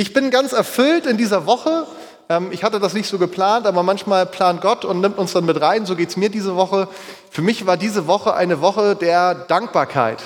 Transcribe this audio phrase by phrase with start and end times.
[0.00, 1.84] Ich bin ganz erfüllt in dieser Woche.
[2.28, 5.44] Ähm, ich hatte das nicht so geplant, aber manchmal plant Gott und nimmt uns dann
[5.44, 5.86] mit rein.
[5.86, 6.86] So geht es mir diese Woche.
[7.32, 10.22] Für mich war diese Woche eine Woche der Dankbarkeit.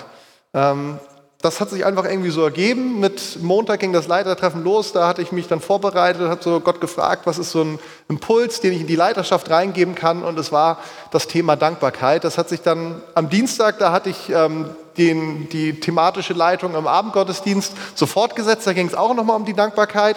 [1.42, 3.00] Das hat sich einfach irgendwie so ergeben.
[3.00, 4.92] Mit Montag ging das Leitertreffen los.
[4.92, 8.60] Da hatte ich mich dann vorbereitet, habe so Gott gefragt, was ist so ein Impuls,
[8.60, 10.22] den ich in die Leiterschaft reingeben kann.
[10.22, 10.78] Und es war
[11.10, 12.22] das Thema Dankbarkeit.
[12.22, 16.86] Das hat sich dann am Dienstag, da hatte ich ähm, den, die thematische Leitung im
[16.86, 18.64] Abendgottesdienst sofort gesetzt.
[18.68, 20.16] Da ging es auch nochmal um die Dankbarkeit.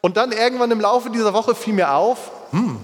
[0.00, 2.80] Und dann irgendwann im Laufe dieser Woche fiel mir auf, hm,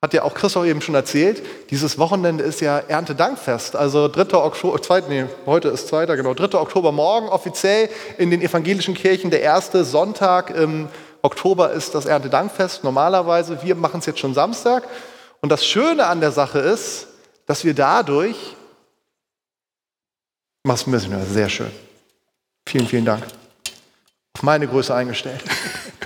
[0.00, 3.74] hat ja auch Christoph eben schon erzählt, dieses Wochenende ist ja Erntedankfest.
[3.74, 4.34] Also 3.
[4.34, 6.06] Oktober, 2, nee, heute ist 2.
[6.06, 6.58] genau, 3.
[6.58, 10.88] Oktober morgen offiziell in den evangelischen Kirchen der erste Sonntag im
[11.22, 13.60] Oktober ist das Erntedankfest normalerweise.
[13.62, 14.84] Wir machen es jetzt schon Samstag.
[15.40, 17.08] Und das Schöne an der Sache ist,
[17.46, 18.36] dass wir dadurch,
[20.62, 21.72] mach's ein bisschen sehr schön.
[22.66, 23.24] Vielen, vielen Dank.
[24.34, 25.42] Auf meine Größe eingestellt.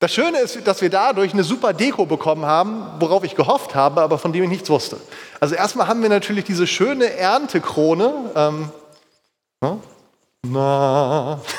[0.00, 4.00] Das Schöne ist, dass wir dadurch eine super Deko bekommen haben, worauf ich gehofft habe,
[4.00, 4.96] aber von dem ich nichts wusste.
[5.40, 8.30] Also erstmal haben wir natürlich diese schöne Erntekrone.
[8.34, 8.70] Ähm,
[10.42, 11.38] na,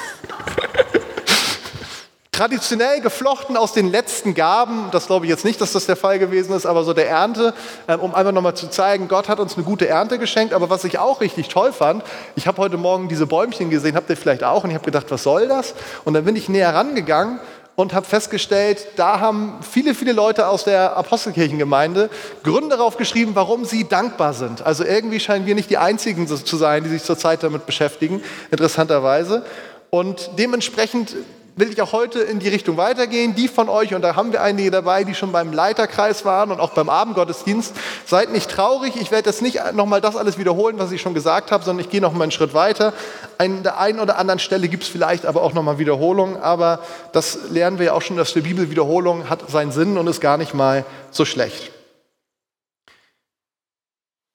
[2.32, 6.18] Traditionell geflochten aus den letzten Gaben, das glaube ich jetzt nicht, dass das der Fall
[6.18, 7.54] gewesen ist, aber so der Ernte,
[7.88, 10.56] ähm, um einfach nochmal zu zeigen, Gott hat uns eine gute Ernte geschenkt.
[10.56, 12.04] Aber was ich auch richtig toll fand,
[12.36, 15.06] ich habe heute Morgen diese Bäumchen gesehen, habt ihr vielleicht auch, und ich habe gedacht,
[15.10, 15.76] was soll das?
[16.06, 17.40] Und dann bin ich näher rangegangen
[17.76, 22.10] und habe festgestellt, da haben viele, viele Leute aus der Apostelkirchengemeinde
[22.44, 24.62] Gründe darauf geschrieben, warum sie dankbar sind.
[24.62, 29.46] Also irgendwie scheinen wir nicht die Einzigen zu sein, die sich zurzeit damit beschäftigen, interessanterweise.
[29.90, 31.16] Und dementsprechend
[31.56, 33.36] will ich auch heute in die Richtung weitergehen.
[33.36, 36.60] Die von euch, und da haben wir einige dabei, die schon beim Leiterkreis waren und
[36.60, 37.74] auch beim Abendgottesdienst,
[38.06, 38.96] seid nicht traurig.
[38.96, 41.92] Ich werde jetzt nicht nochmal das alles wiederholen, was ich schon gesagt habe, sondern ich
[41.92, 42.94] gehe nochmal einen Schritt weiter.
[43.38, 46.80] An der einen oder anderen Stelle gibt es vielleicht aber auch nochmal Wiederholungen, aber
[47.12, 50.22] das lernen wir ja auch schon, dass die Bibel Wiederholung hat seinen Sinn und ist
[50.22, 51.72] gar nicht mal so schlecht.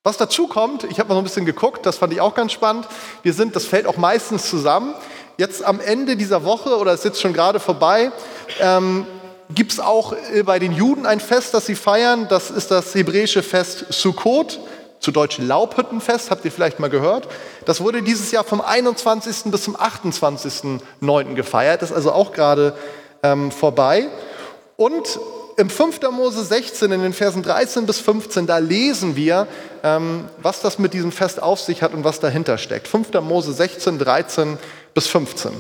[0.06, 2.52] Was dazu kommt, ich habe mal so ein bisschen geguckt, das fand ich auch ganz
[2.52, 2.86] spannend.
[3.24, 4.94] Wir sind, das fällt auch meistens zusammen
[5.36, 8.10] jetzt am Ende dieser Woche, oder es ist jetzt schon gerade vorbei,
[8.60, 9.06] ähm,
[9.50, 12.26] gibt es auch äh, bei den Juden ein Fest, das sie feiern.
[12.28, 14.58] Das ist das hebräische Fest Sukkot,
[14.98, 17.28] zu Deutsch Laubhüttenfest, habt ihr vielleicht mal gehört.
[17.64, 19.52] Das wurde dieses Jahr vom 21.
[19.52, 21.34] bis zum 28.09.
[21.34, 22.74] gefeiert, ist also auch gerade
[23.22, 24.08] ähm, vorbei.
[24.76, 25.20] Und
[25.58, 26.00] im 5.
[26.10, 29.46] Mose 16, in den Versen 13 bis 15, da lesen wir,
[29.82, 32.88] ähm, was das mit diesem Fest auf sich hat und was dahinter steckt.
[32.88, 33.12] 5.
[33.22, 34.58] Mose 16, 13
[34.96, 35.52] bis 15.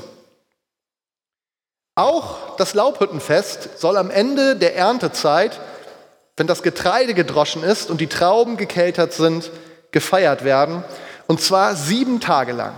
[1.94, 5.60] Auch das Laubhüttenfest soll am Ende der Erntezeit,
[6.38, 9.50] wenn das Getreide gedroschen ist und die Trauben gekeltert sind,
[9.90, 10.84] gefeiert werden.
[11.26, 12.72] Und zwar sieben Tage lang.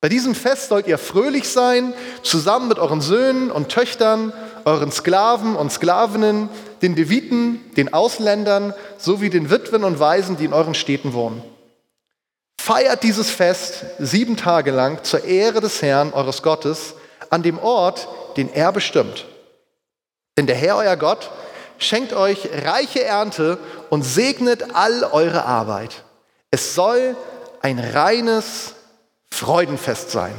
[0.00, 1.94] Bei diesem Fest sollt ihr fröhlich sein,
[2.24, 4.32] zusammen mit euren Söhnen und Töchtern,
[4.64, 6.48] euren Sklaven und Sklavinnen,
[6.82, 11.44] den Leviten, den Ausländern sowie den Witwen und Waisen, die in euren Städten wohnen.
[12.62, 16.94] Feiert dieses Fest sieben Tage lang zur Ehre des Herrn, eures Gottes,
[17.30, 18.06] an dem Ort,
[18.36, 19.24] den er bestimmt.
[20.36, 21.30] Denn der Herr, euer Gott,
[21.78, 23.56] schenkt euch reiche Ernte
[23.88, 26.04] und segnet all eure Arbeit.
[26.50, 27.16] Es soll
[27.62, 28.74] ein reines
[29.32, 30.34] Freudenfest sein.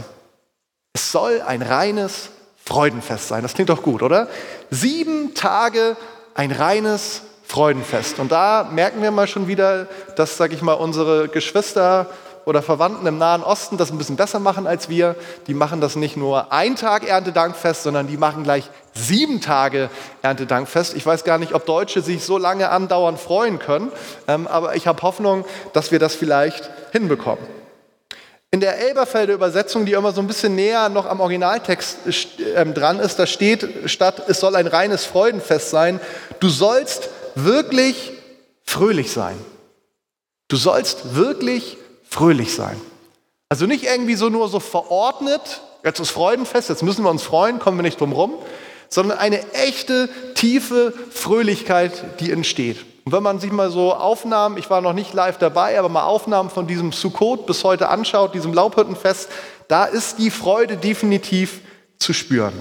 [0.94, 2.30] Es soll ein reines
[2.64, 3.42] Freudenfest sein.
[3.42, 4.30] Das klingt doch gut, oder?
[4.70, 5.98] Sieben Tage
[6.36, 8.20] ein reines Freudenfest.
[8.20, 12.08] Und da merken wir mal schon wieder, dass, sage ich mal, unsere Geschwister
[12.46, 15.18] oder Verwandten im Nahen Osten das ein bisschen besser machen als wir.
[15.48, 19.90] Die machen das nicht nur ein Tag Erntedankfest, sondern die machen gleich sieben Tage
[20.22, 20.96] Erntedankfest.
[20.96, 23.92] Ich weiß gar nicht, ob Deutsche sich so lange andauernd freuen können,
[24.30, 27.46] ähm, aber ich habe Hoffnung, dass wir das vielleicht hinbekommen.
[28.52, 31.98] In der Elberfelder Übersetzung, die immer so ein bisschen näher noch am Originaltext
[32.56, 36.00] ähm, dran ist, da steht statt, es soll ein reines Freudenfest sein,
[36.40, 38.12] du sollst wirklich
[38.64, 39.38] fröhlich sein.
[40.48, 41.78] Du sollst wirklich
[42.10, 42.80] fröhlich sein.
[43.50, 47.60] Also nicht irgendwie so nur so verordnet, jetzt ist Freudenfest, jetzt müssen wir uns freuen,
[47.60, 48.36] kommen wir nicht drum rum,
[48.90, 52.78] sondern eine echte, tiefe Fröhlichkeit, die entsteht.
[53.04, 56.04] Und wenn man sich mal so Aufnahmen, ich war noch nicht live dabei, aber mal
[56.04, 59.30] Aufnahmen von diesem Sukkot bis heute anschaut, diesem Laubhüttenfest,
[59.68, 61.62] da ist die Freude definitiv
[61.98, 62.54] zu spüren.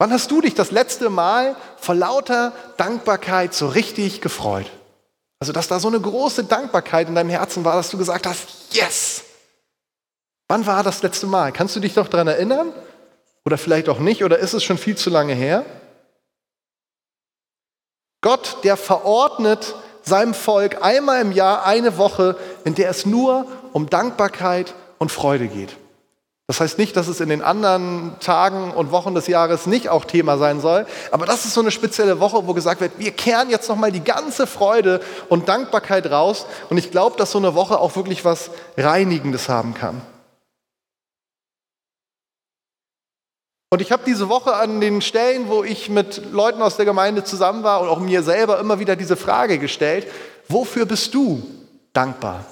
[0.00, 4.64] Wann hast du dich das letzte Mal vor lauter Dankbarkeit so richtig gefreut?
[5.40, 8.48] Also, dass da so eine große Dankbarkeit in deinem Herzen war, dass du gesagt hast,
[8.70, 9.24] yes!
[10.48, 11.52] Wann war das letzte Mal?
[11.52, 12.72] Kannst du dich noch daran erinnern?
[13.44, 14.24] Oder vielleicht auch nicht?
[14.24, 15.66] Oder ist es schon viel zu lange her?
[18.22, 23.90] Gott, der verordnet seinem Volk einmal im Jahr eine Woche, in der es nur um
[23.90, 25.76] Dankbarkeit und Freude geht.
[26.50, 30.04] Das heißt nicht, dass es in den anderen Tagen und Wochen des Jahres nicht auch
[30.04, 33.50] Thema sein soll, aber das ist so eine spezielle Woche, wo gesagt wird, wir kehren
[33.50, 37.78] jetzt nochmal die ganze Freude und Dankbarkeit raus und ich glaube, dass so eine Woche
[37.78, 40.02] auch wirklich was Reinigendes haben kann.
[43.72, 47.22] Und ich habe diese Woche an den Stellen, wo ich mit Leuten aus der Gemeinde
[47.22, 50.08] zusammen war und auch mir selber immer wieder diese Frage gestellt,
[50.48, 51.46] wofür bist du
[51.92, 52.44] dankbar?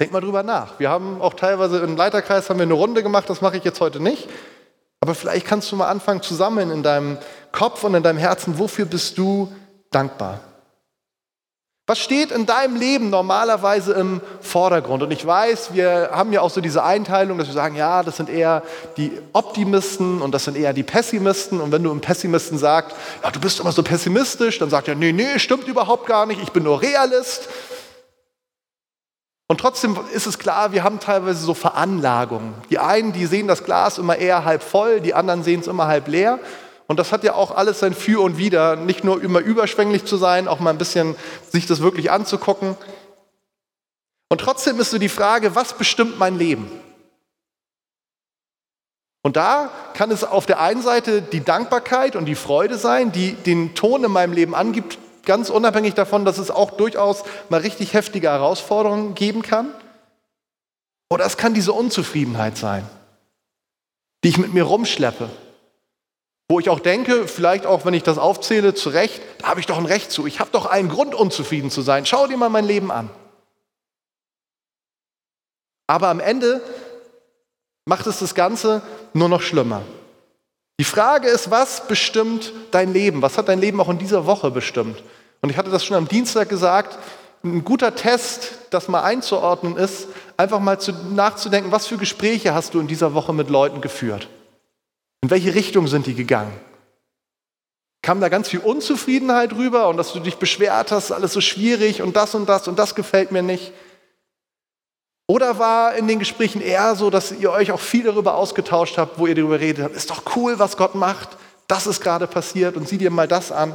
[0.00, 0.78] Denk mal drüber nach.
[0.78, 3.80] Wir haben auch teilweise im Leiterkreis haben wir eine Runde gemacht, das mache ich jetzt
[3.80, 4.28] heute nicht.
[5.00, 7.18] Aber vielleicht kannst du mal anfangen zu sammeln in deinem
[7.52, 9.52] Kopf und in deinem Herzen, wofür bist du
[9.90, 10.40] dankbar?
[11.88, 15.02] Was steht in deinem Leben normalerweise im Vordergrund?
[15.02, 18.18] Und ich weiß, wir haben ja auch so diese Einteilung, dass wir sagen, ja, das
[18.18, 18.62] sind eher
[18.98, 21.62] die Optimisten und das sind eher die Pessimisten.
[21.62, 24.96] Und wenn du einem Pessimisten sagst, ja, du bist immer so pessimistisch, dann sagt er,
[24.96, 27.48] nee, nee, stimmt überhaupt gar nicht, ich bin nur Realist.
[29.50, 32.54] Und trotzdem ist es klar, wir haben teilweise so Veranlagungen.
[32.68, 35.86] Die einen, die sehen das Glas immer eher halb voll, die anderen sehen es immer
[35.86, 36.38] halb leer.
[36.86, 40.18] Und das hat ja auch alles sein Für und Wider, nicht nur immer überschwänglich zu
[40.18, 41.16] sein, auch mal ein bisschen
[41.50, 42.76] sich das wirklich anzugucken.
[44.28, 46.70] Und trotzdem ist so die Frage, was bestimmt mein Leben?
[49.22, 53.32] Und da kann es auf der einen Seite die Dankbarkeit und die Freude sein, die
[53.32, 54.98] den Ton in meinem Leben angibt,
[55.28, 59.72] ganz unabhängig davon, dass es auch durchaus mal richtig heftige Herausforderungen geben kann.
[61.10, 62.88] Oder es kann diese Unzufriedenheit sein,
[64.24, 65.30] die ich mit mir rumschleppe.
[66.50, 69.66] Wo ich auch denke, vielleicht auch wenn ich das aufzähle, zu Recht, da habe ich
[69.66, 70.26] doch ein Recht zu.
[70.26, 72.06] Ich habe doch einen Grund, unzufrieden zu sein.
[72.06, 73.10] Schau dir mal mein Leben an.
[75.86, 76.62] Aber am Ende
[77.84, 78.82] macht es das Ganze
[79.12, 79.82] nur noch schlimmer.
[80.78, 83.20] Die Frage ist, was bestimmt dein Leben?
[83.20, 85.02] Was hat dein Leben auch in dieser Woche bestimmt?
[85.40, 86.98] Und ich hatte das schon am Dienstag gesagt,
[87.44, 92.74] ein guter Test, das mal einzuordnen ist, einfach mal zu, nachzudenken, was für Gespräche hast
[92.74, 94.28] du in dieser Woche mit Leuten geführt?
[95.20, 96.52] In welche Richtung sind die gegangen?
[98.02, 102.02] Kam da ganz viel Unzufriedenheit rüber und dass du dich beschwert hast, alles so schwierig
[102.02, 103.72] und das und das und das gefällt mir nicht?
[105.30, 109.18] Oder war in den Gesprächen eher so, dass ihr euch auch viel darüber ausgetauscht habt,
[109.18, 111.28] wo ihr darüber redet habt, ist doch cool, was Gott macht,
[111.66, 113.74] das ist gerade passiert und sieh dir mal das an.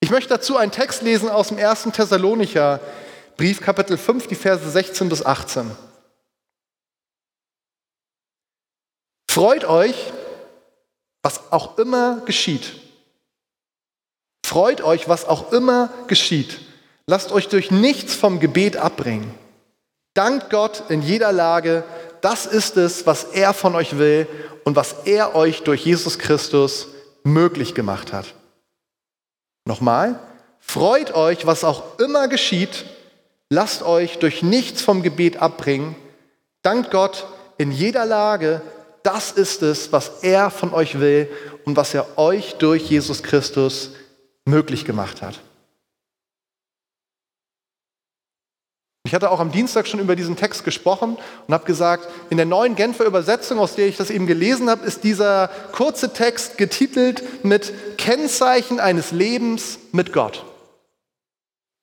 [0.00, 1.84] Ich möchte dazu einen Text lesen aus dem 1.
[1.94, 2.80] Thessalonicher
[3.38, 5.70] Brief, Kapitel 5, die Verse 16 bis 18.
[9.30, 10.12] Freut euch,
[11.22, 12.80] was auch immer geschieht.
[14.46, 16.60] Freut euch, was auch immer geschieht.
[17.06, 19.34] Lasst euch durch nichts vom Gebet abbringen.
[20.16, 21.84] Dankt Gott in jeder Lage.
[22.22, 24.26] Das ist es, was er von euch will
[24.64, 26.88] und was er euch durch Jesus Christus
[27.22, 28.32] möglich gemacht hat.
[29.66, 30.18] Nochmal,
[30.58, 32.86] freut euch, was auch immer geschieht,
[33.50, 35.94] lasst euch durch nichts vom Gebet abbringen,
[36.62, 37.26] dankt Gott
[37.58, 38.62] in jeder Lage,
[39.02, 41.28] das ist es, was er von euch will
[41.66, 43.90] und was er euch durch Jesus Christus
[44.46, 45.40] möglich gemacht hat.
[49.06, 51.16] Ich hatte auch am Dienstag schon über diesen Text gesprochen
[51.46, 54.84] und habe gesagt, in der neuen Genfer Übersetzung, aus der ich das eben gelesen habe,
[54.84, 60.44] ist dieser kurze Text getitelt mit Kennzeichen eines Lebens mit Gott.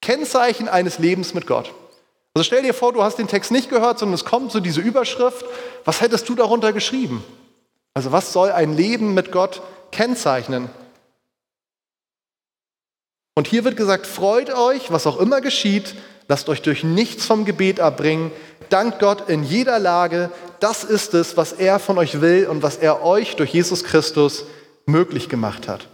[0.01, 1.73] Kennzeichen eines Lebens mit Gott.
[2.33, 4.81] Also stell dir vor, du hast den Text nicht gehört, sondern es kommt so diese
[4.81, 5.45] Überschrift.
[5.85, 7.23] Was hättest du darunter geschrieben?
[7.93, 9.61] Also was soll ein Leben mit Gott
[9.91, 10.67] kennzeichnen?
[13.35, 15.95] Und hier wird gesagt, freut euch, was auch immer geschieht,
[16.33, 18.31] Lasst euch durch nichts vom Gebet abbringen.
[18.69, 20.31] Dankt Gott in jeder Lage.
[20.59, 24.45] Das ist es, was er von euch will und was er euch durch Jesus Christus
[24.87, 25.87] möglich gemacht hat.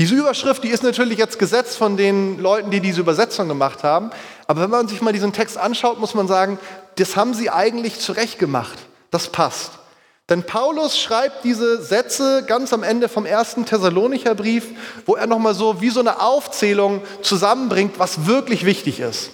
[0.00, 4.10] Diese Überschrift, die ist natürlich jetzt gesetzt von den Leuten, die diese Übersetzung gemacht haben.
[4.48, 6.58] Aber wenn man sich mal diesen Text anschaut, muss man sagen,
[6.96, 8.80] das haben sie eigentlich zurecht gemacht.
[9.12, 9.78] Das passt.
[10.32, 14.64] Denn Paulus schreibt diese Sätze ganz am Ende vom ersten Thessalonicher Brief,
[15.04, 19.30] wo er nochmal so wie so eine Aufzählung zusammenbringt, was wirklich wichtig ist.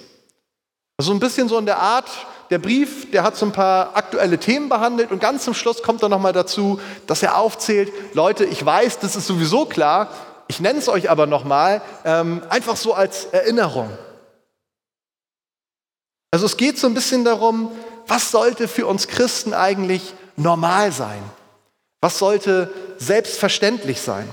[0.99, 2.11] Also ein bisschen so in der Art,
[2.51, 6.03] der Brief, der hat so ein paar aktuelle Themen behandelt und ganz zum Schluss kommt
[6.03, 10.11] er nochmal dazu, dass er aufzählt, Leute, ich weiß, das ist sowieso klar,
[10.49, 13.89] ich nenne es euch aber nochmal, ähm, einfach so als Erinnerung.
[16.33, 17.71] Also es geht so ein bisschen darum,
[18.09, 21.23] was sollte für uns Christen eigentlich normal sein?
[22.01, 24.29] Was sollte selbstverständlich sein?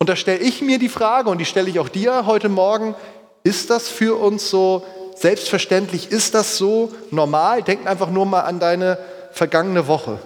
[0.00, 2.94] Und da stelle ich mir die Frage, und die stelle ich auch dir heute Morgen,
[3.44, 6.10] ist das für uns so selbstverständlich?
[6.10, 7.62] Ist das so normal?
[7.62, 8.98] Denk einfach nur mal an deine
[9.32, 10.20] vergangene Woche.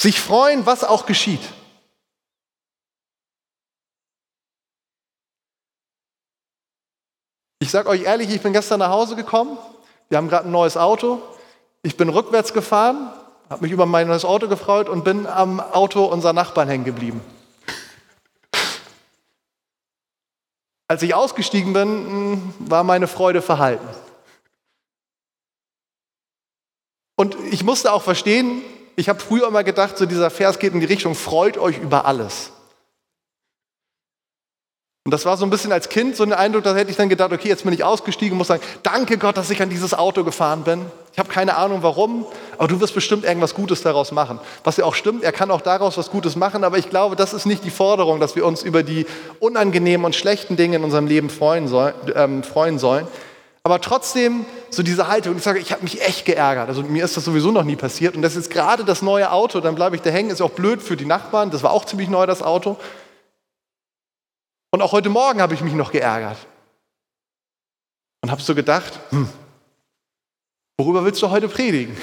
[0.00, 1.40] Sich freuen, was auch geschieht.
[7.60, 9.58] Ich sage euch ehrlich, ich bin gestern nach Hause gekommen.
[10.08, 11.20] Wir haben gerade ein neues Auto.
[11.82, 13.12] Ich bin rückwärts gefahren,
[13.50, 17.20] habe mich über mein neues Auto gefreut und bin am Auto unserer Nachbarn hängen geblieben.
[20.88, 23.86] Als ich ausgestiegen bin, hm, war meine Freude verhalten.
[27.16, 28.62] Und ich musste auch verstehen,
[28.96, 32.06] ich habe früher immer gedacht, so dieser Vers geht in die Richtung, freut euch über
[32.06, 32.52] alles.
[35.08, 37.08] Und das war so ein bisschen als Kind so ein Eindruck, da hätte ich dann
[37.08, 39.94] gedacht, okay, jetzt bin ich ausgestiegen und muss sagen, danke Gott, dass ich an dieses
[39.94, 40.84] Auto gefahren bin.
[41.14, 42.26] Ich habe keine Ahnung warum,
[42.58, 44.38] aber du wirst bestimmt irgendwas Gutes daraus machen.
[44.64, 47.32] Was ja auch stimmt, er kann auch daraus was Gutes machen, aber ich glaube, das
[47.32, 49.06] ist nicht die Forderung, dass wir uns über die
[49.40, 53.06] unangenehmen und schlechten Dinge in unserem Leben freuen, soll, ähm, freuen sollen,
[53.62, 56.68] aber trotzdem so diese Haltung, ich sage, ich habe mich echt geärgert.
[56.68, 58.14] Also mir ist das sowieso noch nie passiert.
[58.14, 60.82] Und das ist gerade das neue Auto, dann bleibe ich da hängen, ist auch blöd
[60.82, 61.50] für die Nachbarn.
[61.50, 62.76] Das war auch ziemlich neu, das Auto.
[64.70, 66.36] Und auch heute Morgen habe ich mich noch geärgert.
[68.22, 69.28] Und habe so gedacht, hm,
[70.76, 71.96] worüber willst du heute predigen?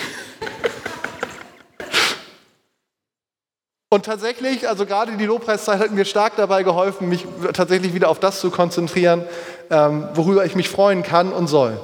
[3.90, 8.20] Und tatsächlich, also gerade die Lobpreiszeit hat mir stark dabei geholfen, mich tatsächlich wieder auf
[8.20, 9.26] das zu konzentrieren,
[9.70, 11.80] ähm, worüber ich mich freuen kann und soll.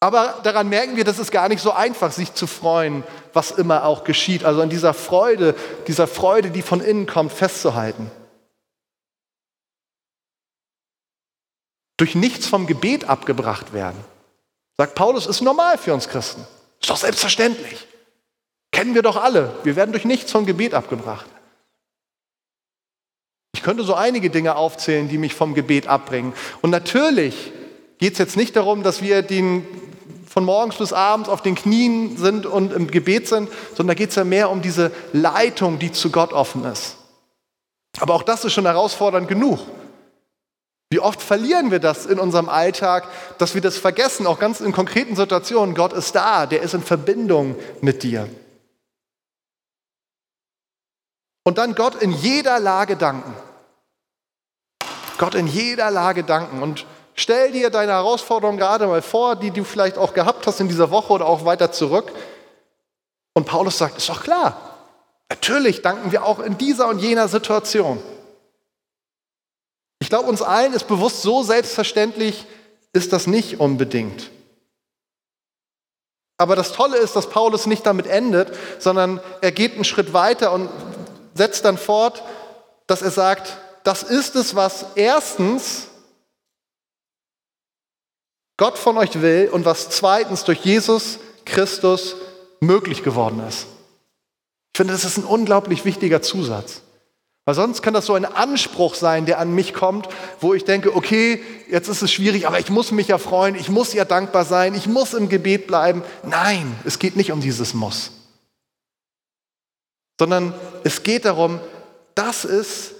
[0.00, 3.84] Aber daran merken wir, das ist gar nicht so einfach, sich zu freuen, was immer
[3.84, 4.44] auch geschieht.
[4.44, 5.54] Also an dieser Freude,
[5.86, 8.10] dieser Freude, die von innen kommt, festzuhalten.
[11.96, 13.98] Durch nichts vom Gebet abgebracht werden.
[14.76, 16.44] Sagt Paulus, ist normal für uns Christen.
[16.80, 17.86] Ist doch selbstverständlich.
[18.72, 19.54] Kennen wir doch alle.
[19.62, 21.26] Wir werden durch nichts vom Gebet abgebracht.
[23.54, 26.34] Ich könnte so einige Dinge aufzählen, die mich vom Gebet abbringen.
[26.60, 27.52] Und natürlich
[27.98, 29.64] geht es jetzt nicht darum, dass wir den,
[30.28, 34.10] von morgens bis abends auf den Knien sind und im Gebet sind, sondern da geht
[34.10, 36.96] es ja mehr um diese Leitung, die zu Gott offen ist.
[38.00, 39.60] Aber auch das ist schon herausfordernd genug.
[40.94, 43.08] Wie oft verlieren wir das in unserem Alltag,
[43.38, 45.74] dass wir das vergessen, auch ganz in konkreten Situationen.
[45.74, 48.28] Gott ist da, der ist in Verbindung mit dir.
[51.42, 53.34] Und dann Gott in jeder Lage danken.
[55.18, 56.62] Gott in jeder Lage danken.
[56.62, 56.86] Und
[57.16, 60.92] stell dir deine Herausforderung gerade mal vor, die du vielleicht auch gehabt hast in dieser
[60.92, 62.12] Woche oder auch weiter zurück.
[63.32, 64.76] Und Paulus sagt, ist doch klar.
[65.28, 68.00] Natürlich danken wir auch in dieser und jener Situation.
[70.04, 72.44] Ich glaube, uns allen ist bewusst, so selbstverständlich
[72.92, 74.30] ist das nicht unbedingt.
[76.36, 80.52] Aber das Tolle ist, dass Paulus nicht damit endet, sondern er geht einen Schritt weiter
[80.52, 80.68] und
[81.32, 82.22] setzt dann fort,
[82.86, 85.86] dass er sagt, das ist es, was erstens
[88.58, 92.14] Gott von euch will und was zweitens durch Jesus Christus
[92.60, 93.68] möglich geworden ist.
[94.74, 96.82] Ich finde, das ist ein unglaublich wichtiger Zusatz.
[97.46, 100.08] Weil sonst kann das so ein Anspruch sein, der an mich kommt,
[100.40, 103.68] wo ich denke, okay, jetzt ist es schwierig, aber ich muss mich ja freuen, ich
[103.68, 106.02] muss ja dankbar sein, ich muss im Gebet bleiben.
[106.22, 108.12] Nein, es geht nicht um dieses Muss
[110.18, 111.60] sondern es geht darum,
[112.14, 112.92] das ist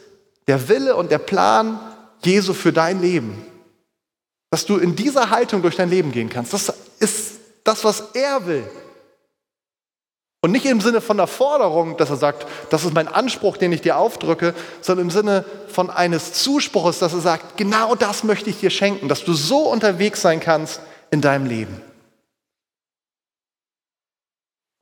[0.47, 1.79] der Wille und der Plan
[2.23, 3.45] Jesu für dein Leben.
[4.51, 6.53] Dass du in dieser Haltung durch dein Leben gehen kannst.
[6.53, 7.33] Das ist
[7.65, 8.69] das, was er will.
[10.45, 13.73] Und nicht im Sinne von der Forderung, dass er sagt, das ist mein Anspruch, den
[13.73, 18.51] ich dir aufdrücke, sondern im Sinne von eines Zuspruches, dass er sagt, genau das möchte
[18.51, 21.81] ich dir schenken, dass du so unterwegs sein kannst in deinem Leben.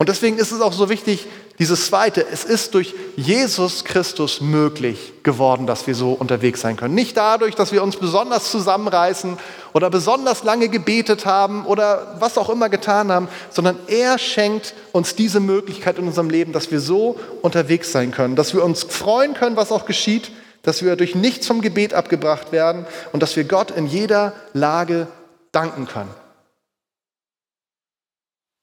[0.03, 1.27] Und deswegen ist es auch so wichtig,
[1.59, 6.93] dieses Zweite, es ist durch Jesus Christus möglich geworden, dass wir so unterwegs sein können.
[6.93, 9.37] Nicht dadurch, dass wir uns besonders zusammenreißen
[9.71, 15.15] oder besonders lange gebetet haben oder was auch immer getan haben, sondern er schenkt uns
[15.15, 19.35] diese Möglichkeit in unserem Leben, dass wir so unterwegs sein können, dass wir uns freuen
[19.35, 20.33] können, was auch geschieht,
[20.63, 25.07] dass wir durch nichts vom Gebet abgebracht werden und dass wir Gott in jeder Lage
[25.53, 26.22] danken können.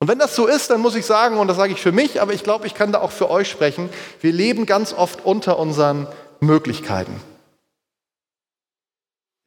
[0.00, 2.22] Und wenn das so ist, dann muss ich sagen, und das sage ich für mich,
[2.22, 3.90] aber ich glaube, ich kann da auch für euch sprechen,
[4.22, 6.08] wir leben ganz oft unter unseren
[6.40, 7.20] Möglichkeiten.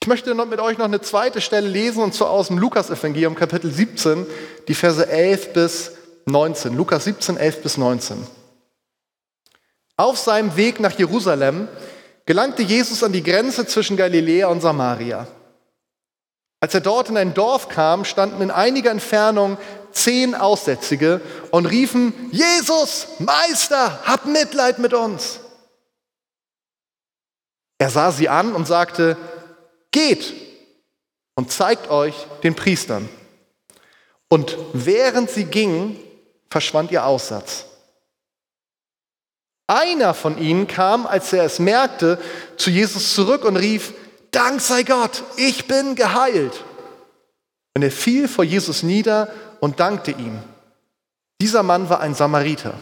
[0.04, 3.72] Ich möchte mit euch noch eine zweite Stelle lesen, und zwar aus dem Lukas-Evangelium, Kapitel
[3.72, 4.28] 17,
[4.68, 5.92] die Verse 11 bis
[6.26, 6.76] 19.
[6.76, 8.28] Lukas 17, 11 bis 19.
[9.98, 11.68] Auf seinem Weg nach Jerusalem
[12.26, 15.26] gelangte Jesus an die Grenze zwischen Galiläa und Samaria.
[16.60, 19.58] Als er dort in ein Dorf kam, standen in einiger Entfernung
[19.94, 21.22] zehn Aussätzige
[21.52, 25.40] und riefen, Jesus, Meister, hab Mitleid mit uns.
[27.78, 29.18] Er sah sie an und sagte,
[29.92, 30.34] geht
[31.36, 33.10] und zeigt euch den Priestern.
[34.30, 36.00] Und während sie gingen,
[36.50, 37.66] verschwand ihr Aussatz.
[39.68, 42.20] Einer von ihnen kam, als er es merkte,
[42.58, 43.94] zu Jesus zurück und rief,
[44.32, 46.64] Dank sei Gott, ich bin geheilt.
[47.76, 49.32] Und er fiel vor Jesus nieder
[49.64, 50.44] und dankte ihm.
[51.40, 52.78] Dieser Mann war ein Samariter.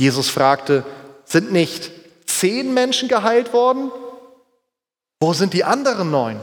[0.00, 0.84] Jesus fragte,
[1.24, 1.92] sind nicht
[2.26, 3.92] zehn Menschen geheilt worden?
[5.20, 6.40] Wo sind die anderen neun?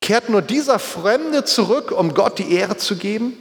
[0.00, 3.36] Kehrt nur dieser Fremde zurück, um Gott die Ehre zu geben?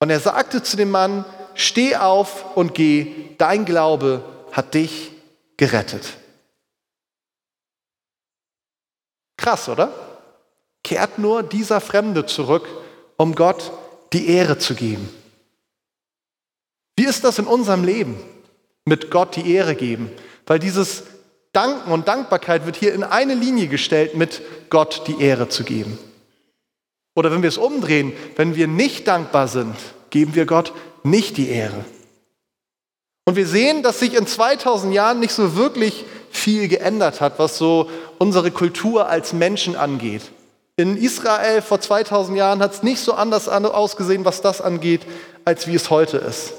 [0.00, 5.12] Und er sagte zu dem Mann, steh auf und geh, dein Glaube hat dich
[5.56, 6.14] gerettet.
[9.36, 10.03] Krass, oder?
[10.84, 12.68] Kehrt nur dieser Fremde zurück,
[13.16, 13.72] um Gott
[14.12, 15.08] die Ehre zu geben.
[16.96, 18.16] Wie ist das in unserem Leben?
[18.84, 20.10] Mit Gott die Ehre geben.
[20.46, 21.04] Weil dieses
[21.52, 25.98] Danken und Dankbarkeit wird hier in eine Linie gestellt, mit Gott die Ehre zu geben.
[27.16, 29.74] Oder wenn wir es umdrehen, wenn wir nicht dankbar sind,
[30.10, 30.72] geben wir Gott
[31.02, 31.84] nicht die Ehre.
[33.24, 37.56] Und wir sehen, dass sich in 2000 Jahren nicht so wirklich viel geändert hat, was
[37.56, 37.88] so
[38.18, 40.22] unsere Kultur als Menschen angeht.
[40.76, 45.06] In Israel vor 2000 Jahren hat es nicht so anders ausgesehen, was das angeht,
[45.44, 46.54] als wie es heute ist.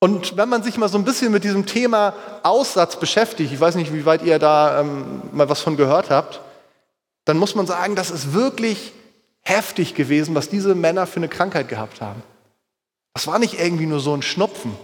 [0.00, 3.76] Und wenn man sich mal so ein bisschen mit diesem Thema Aussatz beschäftigt, ich weiß
[3.76, 6.40] nicht, wie weit ihr da ähm, mal was von gehört habt,
[7.24, 8.92] dann muss man sagen, das ist wirklich
[9.42, 12.22] heftig gewesen, was diese Männer für eine Krankheit gehabt haben.
[13.14, 14.76] Das war nicht irgendwie nur so ein Schnupfen.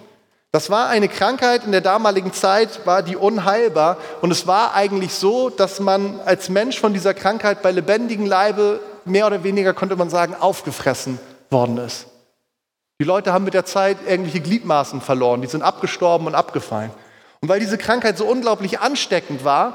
[0.51, 3.99] Das war eine Krankheit in der damaligen Zeit, war die unheilbar.
[4.23, 8.81] Und es war eigentlich so, dass man als Mensch von dieser Krankheit bei lebendigem Leibe
[9.05, 11.19] mehr oder weniger, konnte man sagen, aufgefressen
[11.51, 12.07] worden ist.
[13.01, 16.91] Die Leute haben mit der Zeit irgendwelche Gliedmaßen verloren, die sind abgestorben und abgefallen.
[17.41, 19.75] Und weil diese Krankheit so unglaublich ansteckend war,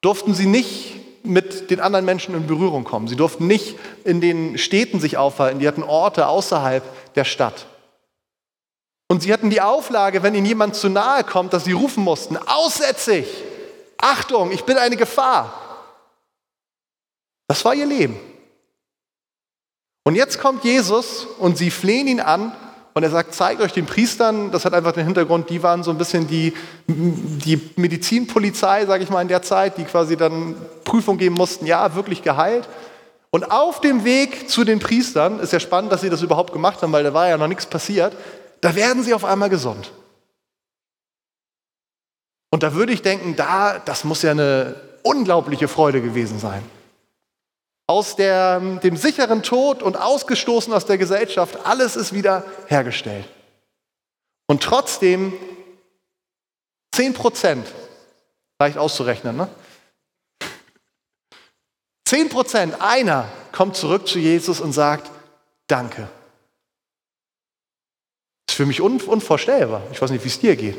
[0.00, 3.08] durften sie nicht mit den anderen Menschen in Berührung kommen.
[3.08, 6.82] Sie durften nicht in den Städten sich aufhalten, die hatten Orte außerhalb
[7.16, 7.66] der Stadt.
[9.08, 12.36] Und sie hatten die Auflage, wenn ihnen jemand zu nahe kommt, dass sie rufen mussten,
[12.36, 13.26] aussätzig,
[13.96, 15.52] Achtung, ich bin eine Gefahr.
[17.48, 18.20] Das war ihr Leben.
[20.04, 22.52] Und jetzt kommt Jesus und sie flehen ihn an
[22.94, 25.90] und er sagt, zeigt euch den Priestern, das hat einfach den Hintergrund, die waren so
[25.90, 26.54] ein bisschen die,
[26.86, 31.94] die Medizinpolizei, sage ich mal, in der Zeit, die quasi dann Prüfung geben mussten, ja,
[31.94, 32.68] wirklich geheilt.
[33.30, 36.82] Und auf dem Weg zu den Priestern, ist ja spannend, dass sie das überhaupt gemacht
[36.82, 38.16] haben, weil da war ja noch nichts passiert,
[38.60, 39.92] da werden sie auf einmal gesund.
[42.50, 46.64] Und da würde ich denken, da, das muss ja eine unglaubliche Freude gewesen sein.
[47.86, 53.28] Aus der, dem sicheren Tod und ausgestoßen aus der Gesellschaft, alles ist wieder hergestellt.
[54.46, 55.32] Und trotzdem
[56.92, 57.66] 10 Prozent,
[58.58, 59.48] leicht auszurechnen, ne?
[62.06, 65.10] 10 Prozent, einer kommt zurück zu Jesus und sagt,
[65.66, 66.08] danke
[68.58, 69.82] für mich unvorstellbar.
[69.92, 70.76] Ich weiß nicht, wie es dir geht.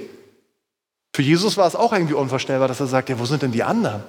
[1.15, 3.63] Für Jesus war es auch irgendwie unvorstellbar, dass er sagt, ja, wo sind denn die
[3.63, 4.04] anderen?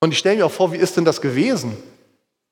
[0.00, 1.78] Und ich stelle mir auch vor, wie ist denn das gewesen?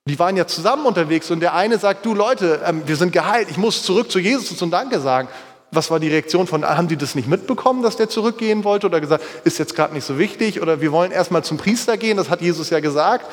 [0.09, 3.51] Die waren ja zusammen unterwegs und der eine sagt, du Leute, ähm, wir sind geheilt,
[3.51, 5.29] ich muss zurück zu Jesus und Danke sagen.
[5.70, 9.03] Was war die Reaktion von, haben die das nicht mitbekommen, dass der zurückgehen wollte oder
[9.03, 12.31] gesagt, ist jetzt gerade nicht so wichtig oder wir wollen erstmal zum Priester gehen, das
[12.31, 13.27] hat Jesus ja gesagt.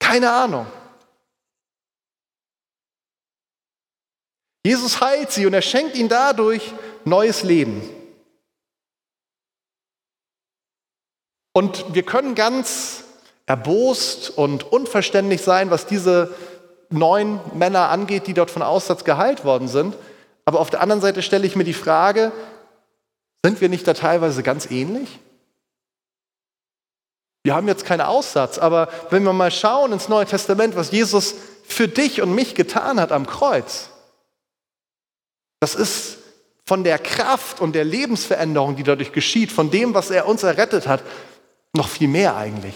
[0.00, 0.66] Keine Ahnung.
[4.64, 6.72] Jesus heilt sie und er schenkt ihnen dadurch
[7.04, 7.82] neues Leben.
[11.52, 13.04] Und wir können ganz
[13.46, 16.34] erbost und unverständlich sein, was diese
[16.90, 19.96] neun Männer angeht, die dort von Aussatz geheilt worden sind.
[20.44, 22.32] Aber auf der anderen Seite stelle ich mir die Frage,
[23.44, 25.18] sind wir nicht da teilweise ganz ähnlich?
[27.42, 31.34] Wir haben jetzt keinen Aussatz, aber wenn wir mal schauen ins Neue Testament, was Jesus
[31.64, 33.90] für dich und mich getan hat am Kreuz,
[35.62, 36.18] das ist
[36.66, 40.88] von der Kraft und der Lebensveränderung, die dadurch geschieht, von dem, was er uns errettet
[40.88, 41.04] hat,
[41.72, 42.74] noch viel mehr eigentlich.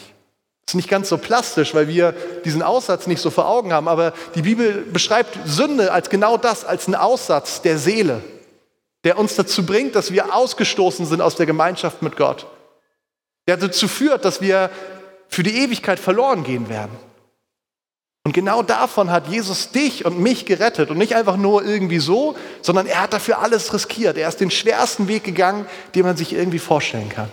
[0.64, 3.88] Das ist nicht ganz so plastisch, weil wir diesen Aussatz nicht so vor Augen haben,
[3.88, 8.22] aber die Bibel beschreibt Sünde als genau das, als einen Aussatz der Seele,
[9.02, 12.46] der uns dazu bringt, dass wir ausgestoßen sind aus der Gemeinschaft mit Gott,
[13.48, 14.70] der dazu führt, dass wir
[15.26, 16.96] für die Ewigkeit verloren gehen werden.
[18.26, 22.36] Und genau davon hat Jesus dich und mich gerettet und nicht einfach nur irgendwie so,
[22.60, 24.16] sondern er hat dafür alles riskiert.
[24.16, 27.30] Er ist den schwersten Weg gegangen, den man sich irgendwie vorstellen kann.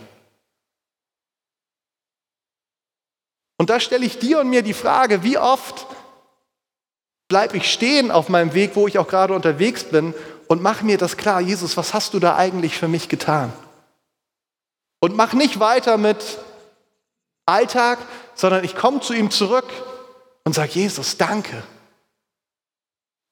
[3.57, 5.87] Und da stelle ich dir und mir die Frage, wie oft
[7.27, 10.13] bleibe ich stehen auf meinem Weg, wo ich auch gerade unterwegs bin
[10.47, 13.51] und mache mir das klar, Jesus, was hast du da eigentlich für mich getan?
[14.99, 16.37] Und mach nicht weiter mit
[17.47, 17.97] Alltag,
[18.35, 19.65] sondern ich komme zu ihm zurück
[20.43, 21.63] und sag, Jesus, danke.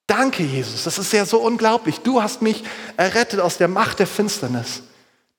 [0.08, 0.84] Danke, Jesus.
[0.84, 2.00] Das ist ja so unglaublich.
[2.00, 2.64] Du hast mich
[2.98, 4.84] errettet aus der Macht der Finsternis.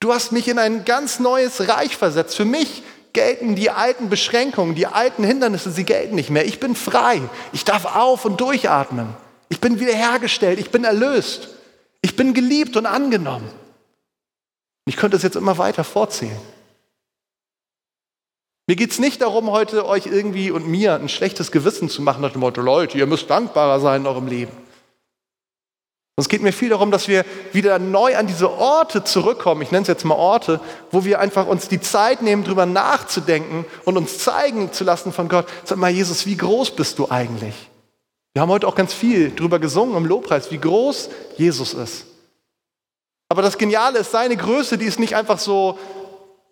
[0.00, 2.36] Du hast mich in ein ganz neues Reich versetzt.
[2.36, 2.82] Für mich
[3.12, 6.46] gelten die alten Beschränkungen, die alten Hindernisse, sie gelten nicht mehr.
[6.46, 7.20] Ich bin frei.
[7.52, 9.14] Ich darf auf und durchatmen.
[9.48, 10.58] Ich bin wiederhergestellt.
[10.58, 11.48] Ich bin erlöst.
[12.00, 13.48] Ich bin geliebt und angenommen.
[14.86, 16.40] Ich könnte es jetzt immer weiter vorzählen.
[18.68, 22.22] Mir geht es nicht darum, heute euch irgendwie und mir ein schlechtes Gewissen zu machen,
[22.22, 24.52] nach dem Motto, Leute, ihr müsst dankbarer sein in eurem Leben.
[26.16, 29.82] Es geht mir viel darum, dass wir wieder neu an diese Orte zurückkommen, ich nenne
[29.82, 30.60] es jetzt mal Orte,
[30.92, 35.28] wo wir einfach uns die Zeit nehmen, darüber nachzudenken und uns zeigen zu lassen von
[35.28, 35.46] Gott.
[35.64, 37.54] Sag mal, Jesus, wie groß bist du eigentlich?
[38.34, 42.06] Wir haben heute auch ganz viel darüber gesungen im Lobpreis, wie groß Jesus ist.
[43.28, 45.78] Aber das Geniale ist, seine Größe, die ist nicht einfach so,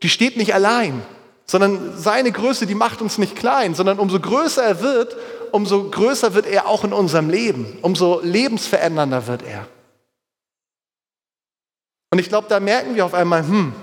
[0.03, 1.03] die steht nicht allein
[1.51, 5.17] sondern seine Größe, die macht uns nicht klein, sondern umso größer er wird,
[5.51, 9.67] umso größer wird er auch in unserem Leben, umso lebensverändernder wird er.
[12.13, 13.75] Und ich glaube, da merken wir auf einmal, hm,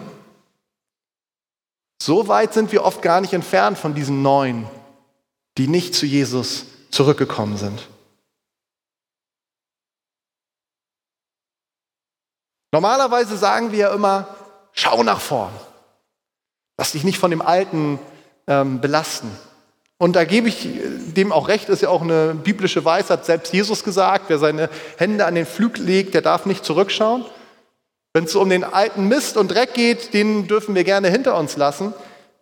[2.02, 4.66] so weit sind wir oft gar nicht entfernt von diesen Neuen,
[5.58, 7.86] die nicht zu Jesus zurückgekommen sind.
[12.72, 14.34] Normalerweise sagen wir ja immer,
[14.72, 15.52] schau nach vorn.
[16.78, 18.00] Lass dich nicht von dem Alten
[18.48, 19.30] ähm, belasten.
[20.00, 20.70] Und da gebe ich
[21.16, 25.26] dem auch recht, ist ja auch eine biblische Weisheit, selbst Jesus gesagt, wer seine Hände
[25.26, 27.26] an den Flügel legt, der darf nicht zurückschauen.
[28.14, 31.58] Wenn es um den alten Mist und Dreck geht, den dürfen wir gerne hinter uns
[31.58, 31.94] lassen.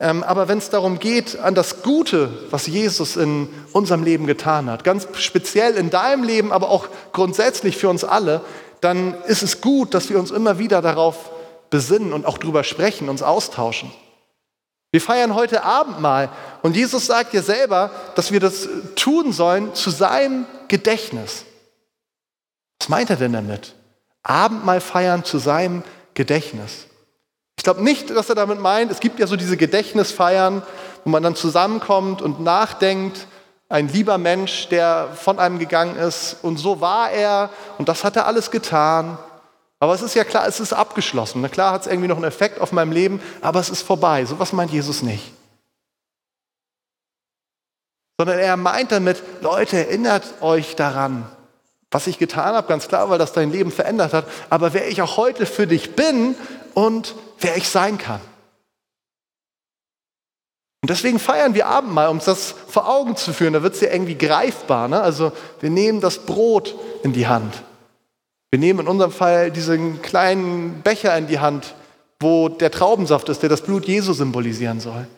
[0.02, 4.70] Ähm, aber wenn es darum geht, an das Gute, was Jesus in unserem Leben getan
[4.70, 8.42] hat, ganz speziell in deinem Leben, aber auch grundsätzlich für uns alle,
[8.82, 11.32] dann ist es gut, dass wir uns immer wieder darauf
[11.70, 13.90] besinnen und auch drüber sprechen, uns austauschen.
[14.96, 16.30] Wir feiern heute Abendmahl
[16.62, 21.44] und Jesus sagt ja selber, dass wir das tun sollen zu seinem Gedächtnis.
[22.80, 23.76] Was meint er denn damit?
[24.24, 26.86] Abendmahl feiern zu seinem Gedächtnis.
[27.58, 30.64] Ich glaube nicht, dass er damit meint, es gibt ja so diese Gedächtnisfeiern,
[31.04, 33.28] wo man dann zusammenkommt und nachdenkt,
[33.68, 38.16] ein lieber Mensch, der von einem gegangen ist und so war er und das hat
[38.16, 39.18] er alles getan
[39.80, 41.42] aber es ist ja klar, es ist abgeschlossen.
[41.42, 44.26] Na klar hat es irgendwie noch einen Effekt auf meinem Leben, aber es ist vorbei.
[44.26, 45.32] So was meint Jesus nicht.
[48.18, 51.30] Sondern er meint damit, Leute, erinnert euch daran,
[51.92, 55.02] was ich getan habe, ganz klar, weil das dein Leben verändert hat, aber wer ich
[55.02, 56.36] auch heute für dich bin
[56.74, 58.22] und wer ich sein kann.
[60.82, 63.54] Und deswegen feiern wir Abendmahl, um das vor Augen zu führen.
[63.54, 64.88] Da wird es ja irgendwie greifbar.
[64.88, 65.02] Ne?
[65.02, 67.56] Also wir nehmen das Brot in die Hand.
[68.56, 71.76] Wir nehmen in unserem Fall diesen kleinen Becher in die Hand,
[72.22, 75.10] wo der Traubensaft ist, der das Blut Jesu symbolisieren soll.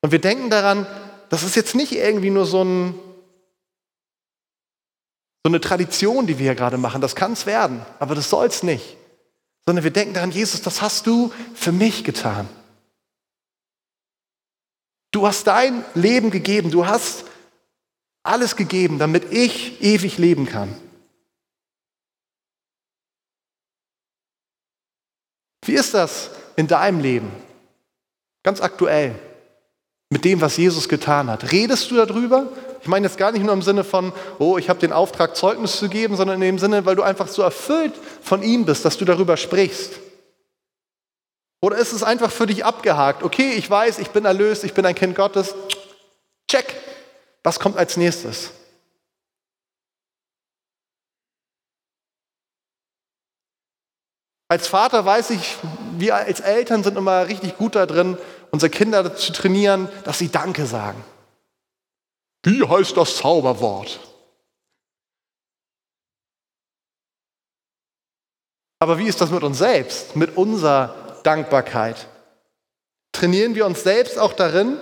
[0.00, 0.86] Und wir denken daran,
[1.28, 2.94] das ist jetzt nicht irgendwie nur so, ein,
[5.42, 7.00] so eine Tradition, die wir hier gerade machen.
[7.00, 8.96] Das kann es werden, aber das soll es nicht.
[9.66, 12.48] Sondern wir denken daran, Jesus, das hast du für mich getan.
[15.10, 17.24] Du hast dein Leben gegeben, du hast
[18.22, 20.72] alles gegeben, damit ich ewig leben kann.
[25.66, 27.30] Wie ist das in deinem Leben?
[28.42, 29.14] Ganz aktuell.
[30.08, 31.50] Mit dem, was Jesus getan hat.
[31.50, 32.48] Redest du darüber?
[32.80, 35.78] Ich meine jetzt gar nicht nur im Sinne von, oh, ich habe den Auftrag, Zeugnis
[35.78, 38.96] zu geben, sondern in dem Sinne, weil du einfach so erfüllt von ihm bist, dass
[38.96, 39.94] du darüber sprichst.
[41.60, 43.24] Oder ist es einfach für dich abgehakt?
[43.24, 45.54] Okay, ich weiß, ich bin erlöst, ich bin ein Kind Gottes.
[46.48, 46.76] Check.
[47.42, 48.52] Was kommt als nächstes?
[54.48, 55.56] Als Vater weiß ich,
[55.98, 58.16] wir als Eltern sind immer richtig gut da drin,
[58.52, 61.02] unsere Kinder zu trainieren, dass sie Danke sagen.
[62.44, 63.98] Wie heißt das Zauberwort?
[68.78, 72.06] Aber wie ist das mit uns selbst, mit unserer Dankbarkeit?
[73.10, 74.76] Trainieren wir uns selbst auch darin,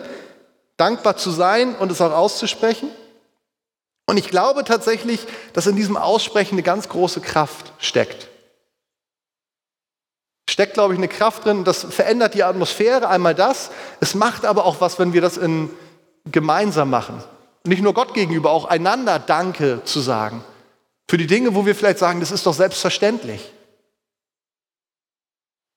[0.76, 2.90] dankbar zu sein und es auch auszusprechen?
[4.06, 8.28] Und ich glaube tatsächlich, dass in diesem Aussprechen eine ganz große Kraft steckt
[10.54, 11.64] steckt, glaube ich, eine Kraft drin.
[11.64, 13.70] Das verändert die Atmosphäre, einmal das.
[14.00, 15.68] Es macht aber auch was, wenn wir das in,
[16.30, 17.22] gemeinsam machen.
[17.64, 20.44] Nicht nur Gott gegenüber, auch einander Danke zu sagen.
[21.10, 23.52] Für die Dinge, wo wir vielleicht sagen, das ist doch selbstverständlich.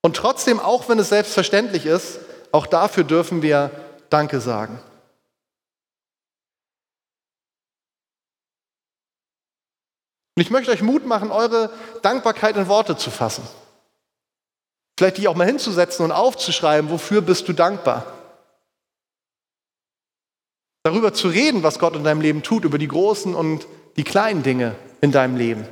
[0.03, 2.19] Und trotzdem, auch wenn es selbstverständlich ist,
[2.51, 3.71] auch dafür dürfen wir
[4.11, 4.79] Danke sagen.
[10.35, 11.71] Und ich möchte euch Mut machen, eure
[12.03, 13.43] Dankbarkeit in Worte zu fassen.
[14.97, 18.11] Vielleicht dich auch mal hinzusetzen und aufzuschreiben, wofür bist du dankbar.
[20.83, 24.41] Darüber zu reden, was Gott in deinem Leben tut, über die großen und die kleinen
[24.41, 25.67] Dinge, in deinem Leben.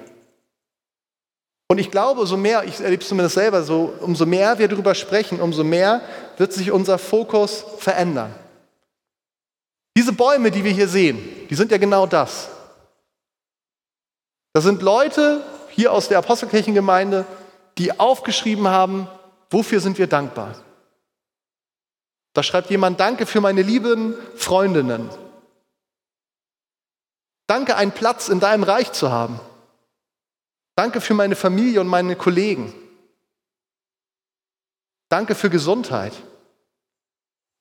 [1.67, 4.93] Und ich glaube, so mehr, ich erlebe es zumindest selber so, umso mehr wir darüber
[4.93, 6.01] sprechen, umso mehr
[6.37, 8.35] wird sich unser Fokus verändern.
[9.97, 11.17] Diese Bäume, die wir hier sehen,
[11.49, 12.49] die sind ja genau das.
[14.53, 17.25] Das sind Leute hier aus der Apostelkirchengemeinde,
[17.77, 19.07] die aufgeschrieben haben,
[19.49, 20.55] wofür sind wir dankbar.
[22.33, 25.09] Da schreibt jemand, danke für meine lieben Freundinnen.
[27.47, 29.39] Danke, einen Platz in deinem Reich zu haben.
[30.75, 32.73] Danke für meine Familie und meine Kollegen.
[35.09, 36.13] Danke für Gesundheit.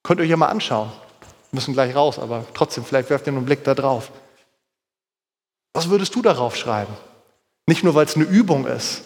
[0.03, 0.91] Könnt ihr euch ja mal anschauen.
[1.21, 4.11] Wir müssen gleich raus, aber trotzdem, vielleicht werft ihr einen Blick da drauf.
[5.73, 6.93] Was würdest du darauf schreiben?
[7.67, 9.05] Nicht nur, weil es eine Übung ist,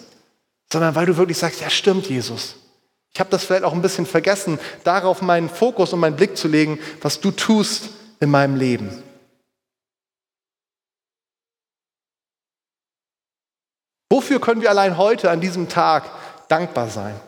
[0.71, 2.55] sondern weil du wirklich sagst, ja stimmt, Jesus.
[3.13, 6.47] Ich habe das vielleicht auch ein bisschen vergessen, darauf meinen Fokus und meinen Blick zu
[6.47, 9.03] legen, was du tust in meinem Leben.
[14.11, 16.09] Wofür können wir allein heute an diesem Tag
[16.49, 17.19] dankbar sein?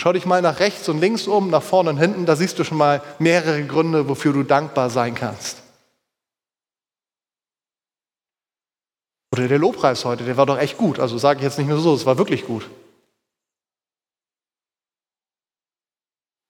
[0.00, 2.64] Schau dich mal nach rechts und links um, nach vorne und hinten, da siehst du
[2.64, 5.58] schon mal mehrere Gründe, wofür du dankbar sein kannst.
[9.32, 10.98] Oder der Lobpreis heute, der war doch echt gut.
[10.98, 12.68] Also sage ich jetzt nicht nur so, es war wirklich gut.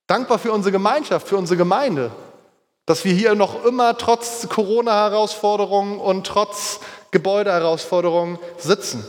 [0.07, 2.13] Dankbar für unsere Gemeinschaft, für unsere Gemeinde,
[2.87, 9.05] dass wir hier noch immer trotz Corona-Herausforderungen und trotz Gebäudeherausforderungen sitzen.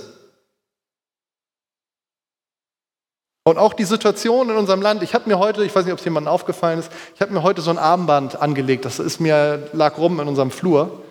[3.46, 6.00] Und auch die Situation in unserem Land, ich habe mir heute, ich weiß nicht, ob
[6.00, 9.70] es jemandem aufgefallen ist, ich habe mir heute so ein Armband angelegt, das ist mir,
[9.74, 11.02] lag rum in unserem Flur.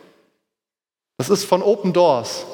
[1.18, 2.46] Das ist von Open Doors.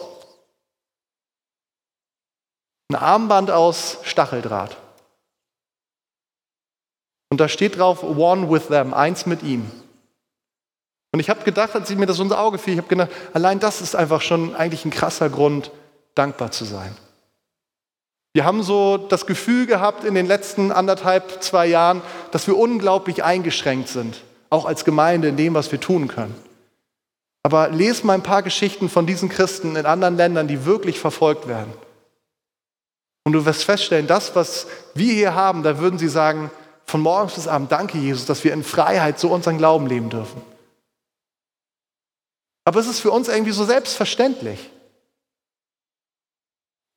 [2.88, 4.76] Ein Armband aus Stacheldraht.
[7.30, 9.70] Und da steht drauf, one with them, eins mit ihm.
[11.12, 13.60] Und ich habe gedacht, als ich mir das unser Auge fiel, ich habe gedacht, allein
[13.60, 15.70] das ist einfach schon eigentlich ein krasser Grund,
[16.14, 16.96] dankbar zu sein.
[18.32, 23.22] Wir haben so das Gefühl gehabt in den letzten anderthalb, zwei Jahren, dass wir unglaublich
[23.22, 26.34] eingeschränkt sind, auch als Gemeinde in dem, was wir tun können.
[27.44, 31.46] Aber lese mal ein paar Geschichten von diesen Christen in anderen Ländern, die wirklich verfolgt
[31.46, 31.72] werden.
[33.24, 36.50] Und du wirst feststellen, das, was wir hier haben, da würden sie sagen,
[36.86, 40.40] von morgens bis abend, danke Jesus, dass wir in Freiheit so unseren Glauben leben dürfen.
[42.64, 44.70] Aber es ist für uns irgendwie so selbstverständlich.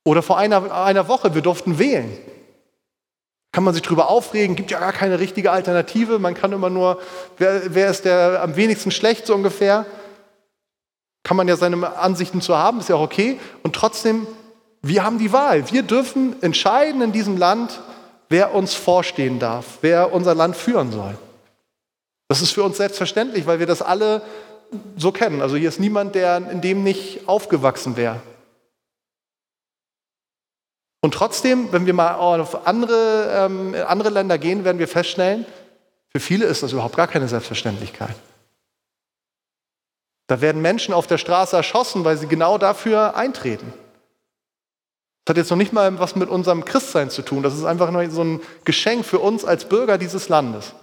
[0.06, 2.18] Oder vor einer, einer Woche, wir durften wählen.
[3.52, 6.20] Kann man sich darüber aufregen, gibt ja gar keine richtige Alternative.
[6.20, 7.02] Man kann immer nur,
[7.38, 9.86] wer, wer ist der am wenigsten schlecht so ungefähr.
[11.28, 13.38] Kann man ja seine Ansichten zu haben, ist ja auch okay.
[13.62, 14.26] Und trotzdem,
[14.82, 15.70] wir haben die Wahl.
[15.70, 17.82] Wir dürfen entscheiden in diesem Land,
[18.30, 21.18] wer uns vorstehen darf, wer unser Land führen soll.
[22.30, 24.22] Das ist für uns selbstverständlich, weil wir das alle
[24.96, 25.42] so kennen.
[25.42, 28.22] Also hier ist niemand, der in dem nicht aufgewachsen wäre.
[31.02, 35.46] Und trotzdem, wenn wir mal auf andere, ähm, andere Länder gehen, werden wir feststellen,
[36.08, 38.16] für viele ist das überhaupt gar keine Selbstverständlichkeit.
[40.28, 43.74] Da werden Menschen auf der Straße erschossen, weil sie genau dafür eintreten.
[45.26, 47.44] Das hat jetzt noch nicht mal was mit unserem Christsein zu tun.
[47.44, 50.74] Das ist einfach nur so ein Geschenk für uns als Bürger dieses Landes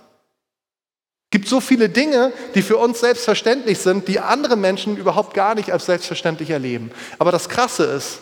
[1.35, 5.73] gibt so viele Dinge, die für uns selbstverständlich sind, die andere Menschen überhaupt gar nicht
[5.73, 6.93] als selbstverständlich erleben.
[7.19, 8.21] Aber das Krasse ist,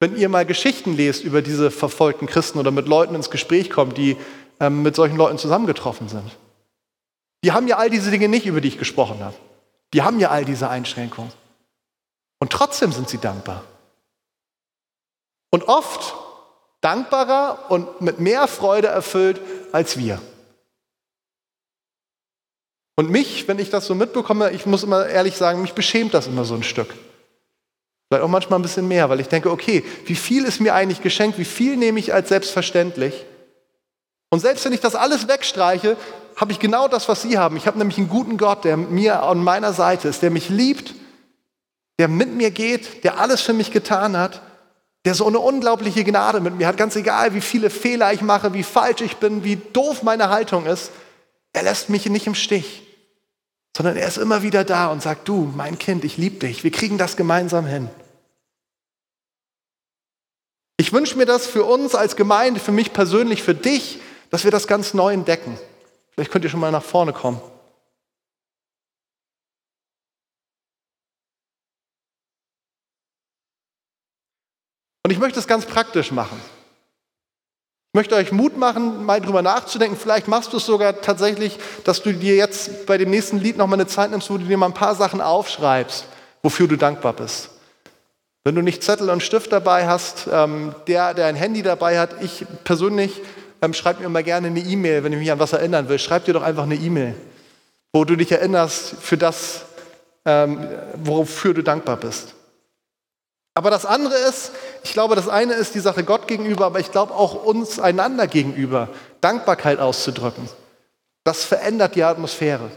[0.00, 3.96] wenn ihr mal Geschichten lest über diese verfolgten Christen oder mit Leuten ins Gespräch kommt,
[3.96, 4.18] die
[4.60, 6.36] ähm, mit solchen Leuten zusammengetroffen sind,
[7.44, 9.36] die haben ja all diese Dinge nicht, über die ich gesprochen habe.
[9.92, 11.30] Die haben ja all diese Einschränkungen.
[12.40, 13.64] Und trotzdem sind sie dankbar.
[15.50, 16.14] Und oft
[16.80, 20.22] dankbarer und mit mehr Freude erfüllt als wir.
[22.96, 26.26] Und mich, wenn ich das so mitbekomme, ich muss immer ehrlich sagen, mich beschämt das
[26.26, 26.94] immer so ein Stück.
[28.08, 31.02] Vielleicht auch manchmal ein bisschen mehr, weil ich denke, okay, wie viel ist mir eigentlich
[31.02, 33.26] geschenkt, wie viel nehme ich als selbstverständlich?
[34.30, 35.96] Und selbst wenn ich das alles wegstreiche,
[36.36, 37.56] habe ich genau das, was Sie haben.
[37.56, 40.94] Ich habe nämlich einen guten Gott, der mir an meiner Seite ist, der mich liebt,
[41.98, 44.40] der mit mir geht, der alles für mich getan hat
[45.04, 48.54] der so eine unglaubliche Gnade mit mir hat, ganz egal, wie viele Fehler ich mache,
[48.54, 50.90] wie falsch ich bin, wie doof meine Haltung ist,
[51.52, 52.82] er lässt mich nicht im Stich,
[53.76, 56.70] sondern er ist immer wieder da und sagt, du, mein Kind, ich liebe dich, wir
[56.70, 57.90] kriegen das gemeinsam hin.
[60.76, 64.00] Ich wünsche mir das für uns als Gemeinde, für mich persönlich, für dich,
[64.34, 65.56] dass wir das ganz neu entdecken.
[66.10, 67.40] Vielleicht könnt ihr schon mal nach vorne kommen.
[75.04, 76.36] Und ich möchte es ganz praktisch machen.
[77.92, 79.96] Ich möchte euch Mut machen, mal drüber nachzudenken.
[79.96, 83.78] Vielleicht machst du es sogar tatsächlich, dass du dir jetzt bei dem nächsten Lied nochmal
[83.78, 86.06] eine Zeit nimmst, wo du dir mal ein paar Sachen aufschreibst,
[86.42, 87.50] wofür du dankbar bist.
[88.42, 92.20] Wenn du nicht Zettel und Stift dabei hast, ähm, der, der ein Handy dabei hat,
[92.20, 93.22] ich persönlich
[93.64, 95.98] ähm, schreibe mir immer gerne eine E-Mail, wenn ich mich an was erinnern will.
[95.98, 97.14] Schreib dir doch einfach eine E-Mail,
[97.92, 99.64] wo du dich erinnerst für das,
[100.24, 100.68] ähm,
[101.02, 102.34] wofür du dankbar bist.
[103.54, 104.50] Aber das andere ist,
[104.82, 108.26] ich glaube, das eine ist die Sache Gott gegenüber, aber ich glaube auch uns einander
[108.26, 108.88] gegenüber,
[109.20, 110.48] Dankbarkeit auszudrücken.
[111.22, 112.70] Das verändert die Atmosphäre.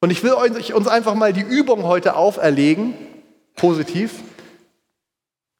[0.00, 2.94] Und ich will euch, uns einfach mal die Übung heute auferlegen,
[3.54, 4.14] positiv.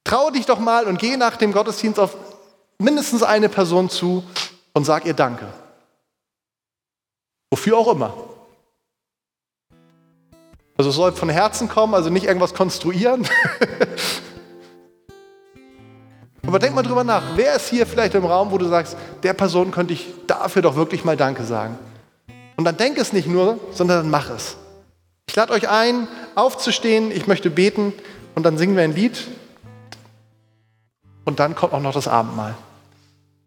[0.02, 2.16] Trau dich doch mal und geh nach dem Gottesdienst auf
[2.82, 4.24] mindestens eine Person zu
[4.72, 5.46] und sag ihr Danke.
[7.50, 8.14] Wofür auch immer.
[10.76, 13.28] Also es soll von Herzen kommen, also nicht irgendwas konstruieren.
[16.46, 17.22] Aber denk mal drüber nach.
[17.36, 20.74] Wer ist hier vielleicht im Raum, wo du sagst, der Person könnte ich dafür doch
[20.76, 21.78] wirklich mal Danke sagen?
[22.56, 24.56] Und dann denk es nicht nur, sondern dann mach es.
[25.28, 27.10] Ich lade euch ein, aufzustehen.
[27.10, 27.92] Ich möchte beten
[28.34, 29.28] und dann singen wir ein Lied.
[31.24, 32.54] Und dann kommt auch noch das Abendmahl.